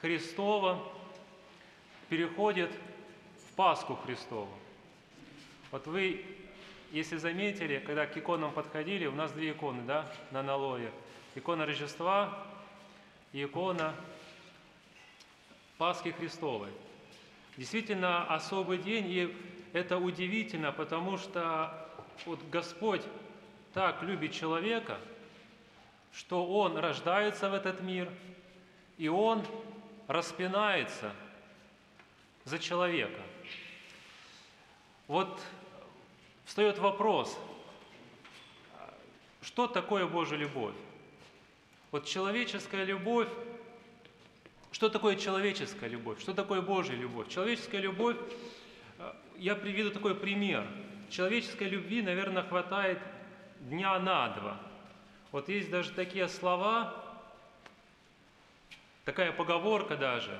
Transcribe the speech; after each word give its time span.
Христова 0.00 0.80
переходит 2.08 2.70
в 3.48 3.54
Пасху 3.54 3.96
Христову. 3.96 4.52
Вот 5.70 5.86
вы, 5.86 6.24
если 6.92 7.16
заметили, 7.16 7.82
когда 7.84 8.06
к 8.06 8.16
иконам 8.16 8.52
подходили, 8.52 9.06
у 9.06 9.12
нас 9.12 9.32
две 9.32 9.50
иконы, 9.50 9.82
да, 9.82 10.10
на 10.30 10.42
налое. 10.42 10.90
Икона 11.34 11.66
Рождества 11.66 12.46
и 13.32 13.44
икона 13.44 13.94
Пасхи 15.76 16.12
Христовой. 16.12 16.70
Действительно 17.56 18.24
особый 18.32 18.78
день, 18.78 19.06
и 19.08 19.36
это 19.72 19.98
удивительно, 19.98 20.72
потому 20.72 21.18
что 21.18 21.88
вот 22.24 22.40
Господь 22.50 23.02
так 23.74 24.02
любит 24.02 24.32
человека, 24.32 24.98
что 26.12 26.46
Он 26.46 26.76
рождается 26.76 27.50
в 27.50 27.54
этот 27.54 27.82
мир, 27.82 28.10
и 28.96 29.08
Он 29.08 29.44
распинается 30.08 31.12
за 32.44 32.58
человека. 32.58 33.20
Вот 35.06 35.40
встает 36.44 36.78
вопрос, 36.78 37.38
что 39.42 39.68
такое 39.68 40.06
Божья 40.06 40.36
любовь? 40.36 40.74
Вот 41.92 42.06
человеческая 42.06 42.84
любовь, 42.84 43.28
что 44.72 44.88
такое 44.88 45.16
человеческая 45.16 45.88
любовь? 45.88 46.20
Что 46.20 46.34
такое 46.34 46.62
Божья 46.62 46.94
любовь? 46.94 47.28
Человеческая 47.28 47.80
любовь, 47.80 48.16
я 49.36 49.54
приведу 49.54 49.90
такой 49.90 50.14
пример. 50.14 50.66
Человеческой 51.10 51.68
любви, 51.68 52.02
наверное, 52.02 52.42
хватает 52.42 52.98
дня 53.60 53.98
на 53.98 54.28
два. 54.28 54.60
Вот 55.32 55.48
есть 55.48 55.70
даже 55.70 55.90
такие 55.92 56.28
слова, 56.28 57.07
такая 59.08 59.32
поговорка 59.32 59.96
даже. 59.96 60.38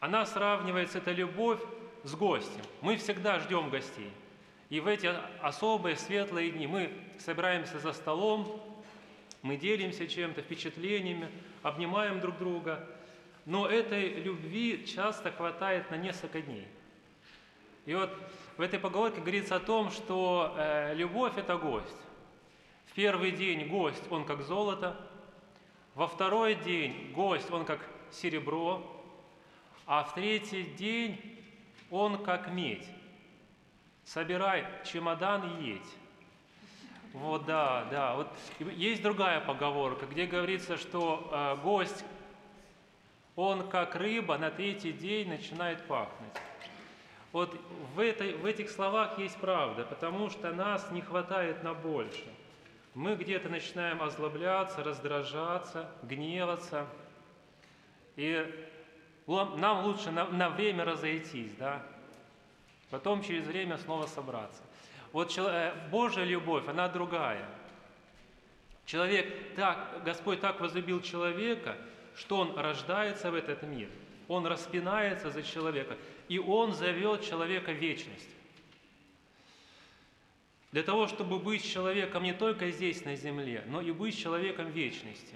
Она 0.00 0.26
сравнивается, 0.26 0.98
эта 0.98 1.12
любовь, 1.12 1.60
с 2.04 2.14
гостем. 2.14 2.60
Мы 2.82 2.98
всегда 2.98 3.38
ждем 3.38 3.70
гостей. 3.70 4.10
И 4.68 4.80
в 4.80 4.86
эти 4.86 5.10
особые 5.40 5.96
светлые 5.96 6.50
дни 6.50 6.66
мы 6.66 6.92
собираемся 7.18 7.78
за 7.78 7.94
столом, 7.94 8.60
мы 9.40 9.56
делимся 9.56 10.06
чем-то, 10.06 10.42
впечатлениями, 10.42 11.30
обнимаем 11.62 12.20
друг 12.20 12.36
друга. 12.36 12.86
Но 13.46 13.66
этой 13.66 14.10
любви 14.10 14.84
часто 14.84 15.32
хватает 15.32 15.90
на 15.90 15.96
несколько 15.96 16.42
дней. 16.42 16.68
И 17.86 17.94
вот 17.94 18.10
в 18.58 18.60
этой 18.60 18.78
поговорке 18.78 19.22
говорится 19.22 19.56
о 19.56 19.60
том, 19.60 19.90
что 19.90 20.54
э, 20.58 20.92
любовь– 20.94 21.32
это 21.38 21.56
гость. 21.56 21.96
В 22.88 22.92
первый 22.92 23.30
день 23.30 23.66
гость, 23.68 24.04
он 24.10 24.26
как 24.26 24.42
золото, 24.42 25.00
во 25.96 26.06
второй 26.06 26.54
день 26.56 27.10
гость, 27.14 27.50
он 27.50 27.64
как 27.64 27.80
серебро, 28.12 28.82
а 29.86 30.04
в 30.04 30.14
третий 30.14 30.62
день 30.62 31.18
он 31.90 32.22
как 32.22 32.50
медь. 32.52 32.86
Собирай 34.04 34.66
чемодан 34.84 35.58
и 35.58 35.70
едь. 35.70 35.96
Вот, 37.14 37.46
да, 37.46 37.86
да. 37.90 38.14
Вот 38.14 38.28
есть 38.58 39.02
другая 39.02 39.40
поговорка, 39.40 40.04
где 40.04 40.26
говорится, 40.26 40.76
что 40.76 41.30
э, 41.32 41.56
гость, 41.62 42.04
он 43.34 43.66
как 43.68 43.96
рыба 43.96 44.36
на 44.36 44.50
третий 44.50 44.92
день 44.92 45.30
начинает 45.30 45.86
пахнуть. 45.86 46.34
Вот 47.32 47.58
в, 47.94 48.00
этой, 48.00 48.34
в 48.34 48.44
этих 48.44 48.70
словах 48.70 49.18
есть 49.18 49.36
правда, 49.38 49.84
потому 49.84 50.28
что 50.28 50.52
нас 50.52 50.90
не 50.90 51.00
хватает 51.00 51.62
на 51.62 51.72
больше. 51.72 52.26
Мы 52.96 53.14
где-то 53.14 53.50
начинаем 53.50 54.00
озлобляться, 54.00 54.82
раздражаться, 54.82 55.86
гневаться. 56.02 56.86
И 58.16 58.42
нам 59.26 59.84
лучше 59.84 60.10
на, 60.10 60.24
на 60.28 60.48
время 60.48 60.86
разойтись, 60.86 61.52
да? 61.58 61.82
Потом 62.88 63.22
через 63.22 63.44
время 63.46 63.76
снова 63.76 64.06
собраться. 64.06 64.62
Вот 65.12 65.36
э, 65.36 65.74
Божья 65.90 66.24
любовь, 66.24 66.66
она 66.68 66.88
другая. 66.88 67.46
Человек 68.86 69.54
так, 69.56 70.02
Господь 70.02 70.40
так 70.40 70.58
возлюбил 70.58 71.02
человека, 71.02 71.76
что 72.16 72.38
он 72.38 72.56
рождается 72.56 73.30
в 73.30 73.34
этот 73.34 73.62
мир, 73.64 73.90
он 74.26 74.46
распинается 74.46 75.30
за 75.30 75.42
человека, 75.42 75.98
и 76.28 76.38
он 76.38 76.72
зовет 76.72 77.26
человека 77.28 77.72
в 77.72 77.76
вечность. 77.76 78.35
Для 80.76 80.82
того, 80.82 81.06
чтобы 81.06 81.38
быть 81.38 81.64
человеком 81.64 82.22
не 82.22 82.34
только 82.34 82.70
здесь, 82.70 83.02
на 83.06 83.16
земле, 83.16 83.64
но 83.66 83.80
и 83.80 83.92
быть 83.92 84.14
человеком 84.14 84.68
вечности. 84.70 85.34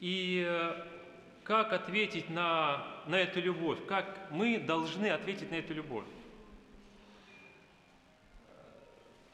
И 0.00 0.42
э, 0.48 0.82
как 1.44 1.74
ответить 1.74 2.30
на, 2.30 2.86
на 3.06 3.16
эту 3.16 3.38
любовь? 3.42 3.84
Как 3.86 4.30
мы 4.30 4.60
должны 4.60 5.10
ответить 5.10 5.50
на 5.50 5.56
эту 5.56 5.74
любовь? 5.74 6.06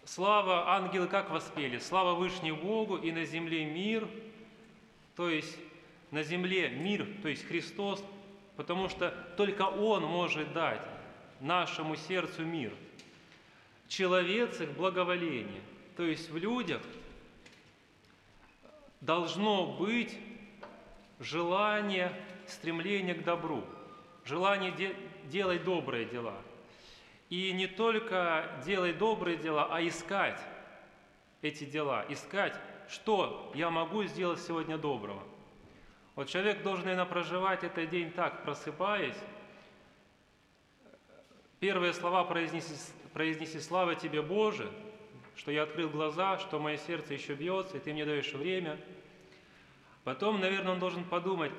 Слава 0.05 0.69
ангелы 0.73 1.07
как 1.07 1.31
воспели? 1.31 1.79
Слава 1.79 2.15
Вышнему 2.15 2.61
Богу 2.61 2.97
и 2.97 3.13
на 3.13 3.25
земле 3.25 3.67
мир, 3.67 4.09
то 5.15 5.31
есть 5.31 5.57
на 6.11 6.25
земле 6.25 6.69
мир, 6.71 7.07
то 7.23 7.29
есть 7.29 7.47
Христос, 7.47 8.05
потому 8.57 8.89
что 8.89 9.11
только 9.37 9.69
Он 9.69 10.03
может 10.03 10.53
дать 10.53 10.83
нашему 11.39 11.95
сердцу 11.95 12.45
мир. 12.45 12.73
Человецик 13.97 14.71
благоволение, 14.71 15.63
то 15.97 16.03
есть 16.03 16.31
в 16.31 16.37
людях 16.37 16.83
должно 19.01 19.67
быть 19.77 20.19
желание, 21.21 22.13
стремление 22.47 23.15
к 23.15 23.23
добру, 23.23 23.65
желание 24.25 24.73
де- 24.73 24.97
делать 25.27 25.65
добрые 25.65 26.07
дела– 26.07 26.35
и 27.31 27.53
не 27.53 27.67
только 27.67 28.49
делать 28.65 28.99
добрые 28.99 29.37
дела, 29.37 29.69
а 29.71 29.83
искать 29.83 30.41
эти 31.43 31.65
дела, 31.65 32.05
искать, 32.09 32.55
что 32.89 33.51
я 33.57 33.71
могу 33.71 34.05
сделать 34.05 34.41
сегодня 34.41 34.79
доброго. 34.79 35.23
Вот 36.15 36.29
человек 36.29 36.63
должен, 36.63 36.85
наверное, 36.85 37.07
проживать 37.07 37.65
этот 37.65 37.91
день 37.91 38.13
так, 38.13 38.45
просыпаясь, 38.45 39.17
первые 41.59 41.93
слова 41.93 42.23
произнеси, 42.23 42.75
произнеси 43.15 43.59
«Слава 43.61 43.95
Тебе, 43.95 44.21
Боже!», 44.21 44.71
что 45.37 45.51
я 45.51 45.63
открыл 45.63 45.89
глаза, 45.89 46.39
что 46.39 46.61
мое 46.61 46.77
сердце 46.77 47.15
еще 47.15 47.35
бьется, 47.35 47.79
и 47.79 47.81
Ты 47.81 47.95
мне 47.95 48.05
даешь 48.05 48.35
время. 48.35 48.79
Потом, 50.05 50.41
наверное, 50.41 50.73
он 50.73 50.79
должен 50.79 51.05
подумать, 51.05 51.53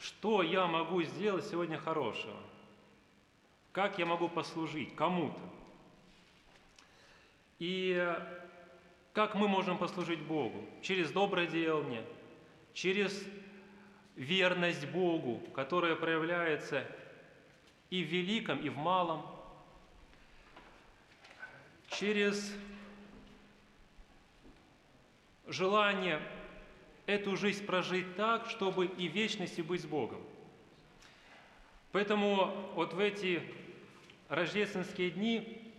что 0.00 0.42
я 0.42 0.66
могу 0.66 1.02
сделать 1.02 1.46
сегодня 1.46 1.78
хорошего– 1.78 2.36
как 3.78 3.96
я 3.96 4.06
могу 4.06 4.28
послужить 4.28 4.96
кому-то? 4.96 5.40
И 7.60 8.12
как 9.12 9.36
мы 9.36 9.46
можем 9.46 9.78
послужить 9.78 10.20
Богу? 10.20 10.64
Через 10.82 11.12
доброе 11.12 11.46
делание, 11.46 12.04
через 12.72 13.24
верность 14.16 14.84
Богу, 14.88 15.40
которая 15.54 15.94
проявляется 15.94 16.84
и 17.88 18.02
в 18.02 18.08
великом, 18.08 18.58
и 18.58 18.68
в 18.68 18.76
малом, 18.76 19.24
через 21.98 22.52
желание 25.48 26.20
эту 27.06 27.36
жизнь 27.36 27.64
прожить 27.64 28.14
так, 28.14 28.48
чтобы 28.50 28.86
и 28.86 29.08
в 29.08 29.12
вечности 29.12 29.62
быть 29.62 29.82
с 29.82 29.86
Богом. 29.86 30.20
Поэтому 31.90 32.70
вот 32.74 32.92
в 32.92 33.00
эти 33.00 33.42
рождественские 34.28 35.10
дни 35.10 35.72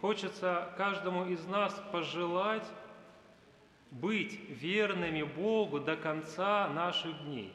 хочется 0.00 0.74
каждому 0.76 1.26
из 1.26 1.44
нас 1.46 1.72
пожелать 1.92 2.66
быть 3.92 4.38
верными 4.48 5.22
Богу 5.22 5.78
до 5.78 5.96
конца 5.96 6.68
наших 6.68 7.22
дней, 7.24 7.52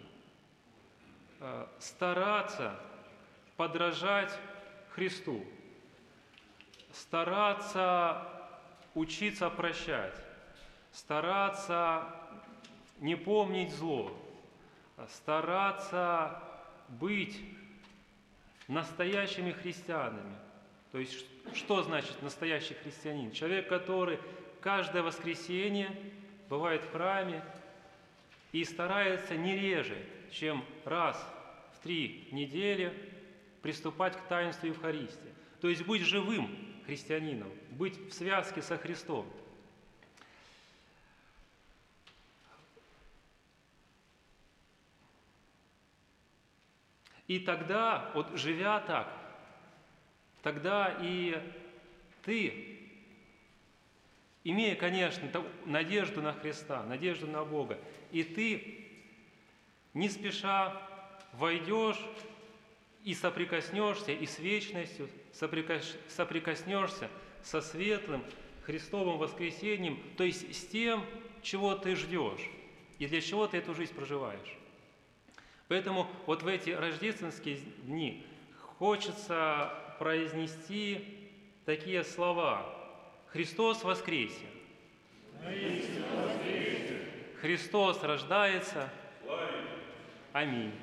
э, 1.40 1.68
стараться 1.80 2.80
подражать 3.58 4.32
Христу, 4.92 5.46
стараться 7.02 8.28
учиться 8.96 9.50
прощать, 9.50 10.16
стараться 10.92 12.04
не 13.00 13.16
помнить 13.16 13.72
зло, 13.74 14.12
стараться 15.10 16.42
быть 16.90 17.40
настоящими 18.68 19.52
христианами. 19.52 20.36
То 20.92 21.00
есть 21.00 21.26
что 21.54 21.84
значит 21.84 22.22
настоящий 22.22 22.74
христианин? 22.74 23.32
Человек, 23.32 23.70
который 23.70 24.20
каждое 24.62 25.04
воскресенье 25.04 25.90
бывает 26.50 26.84
в 26.84 26.92
храме 26.92 27.44
и 28.52 28.64
старается 28.64 29.36
не 29.36 29.56
реже, 29.56 29.98
чем 30.32 30.64
раз 30.84 31.24
в 31.74 31.84
три 31.84 32.28
недели 32.32 32.94
приступать 33.62 34.18
к 34.18 34.28
таинству 34.28 34.68
Евхаристии. 34.68 35.34
То 35.62 35.70
есть 35.70 35.86
быть 35.86 36.02
живым 36.02 36.50
христианином, 36.88 37.52
быть 37.72 37.98
в 38.10 38.14
связке 38.14 38.62
со 38.62 38.78
Христом. 38.78 39.28
И 47.28 47.40
тогда, 47.40 48.10
вот 48.14 48.38
живя 48.38 48.80
так, 48.80 49.14
тогда 50.42 50.98
и 51.02 51.38
ты, 52.24 52.80
имея, 54.46 54.78
конечно, 54.78 55.30
надежду 55.66 56.22
на 56.22 56.32
Христа, 56.32 56.84
надежду 56.84 57.28
на 57.28 57.44
Бога, 57.44 57.78
и 58.14 58.24
ты 58.24 58.88
не 59.94 60.08
спеша 60.08 60.82
войдешь 61.34 62.00
и 63.08 63.14
соприкоснешься 63.14 64.12
и 64.12 64.26
с 64.26 64.38
вечностью, 64.38 65.08
соприкоснешься 65.32 67.10
со 67.42 67.62
светлым 67.62 68.22
Христовым 68.66 69.18
воскресением, 69.18 69.98
то 70.18 70.26
есть 70.26 70.54
с 70.54 70.68
тем, 70.68 71.06
чего 71.42 71.74
ты 71.76 71.96
ждешь 71.96 72.50
и 73.00 73.08
для 73.08 73.22
чего 73.22 73.48
ты 73.48 73.60
эту 73.60 73.74
жизнь 73.74 73.94
проживаешь. 73.94 74.58
Поэтому 75.70 76.06
вот 76.26 76.44
в 76.44 76.48
эти 76.48 76.72
рождественские 76.72 77.60
дни 77.84 78.26
хочется 78.78 79.72
произнести 80.00 81.30
такие 81.64 82.04
слова. 82.04 82.76
Христос 83.28 83.86
воскресе! 83.86 84.48
Христос 87.40 88.04
рождается! 88.04 88.90
Аминь. 90.34 90.74